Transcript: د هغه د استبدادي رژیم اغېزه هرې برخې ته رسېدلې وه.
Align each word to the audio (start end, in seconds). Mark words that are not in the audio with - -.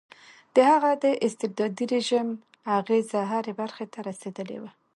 د 0.55 0.57
هغه 0.71 0.91
د 1.03 1.05
استبدادي 1.27 1.85
رژیم 1.95 2.27
اغېزه 2.77 3.21
هرې 3.31 3.53
برخې 3.61 3.85
ته 3.93 3.99
رسېدلې 4.09 4.57
وه. 4.61 4.71